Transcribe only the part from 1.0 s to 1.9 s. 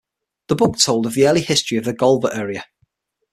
of the early history of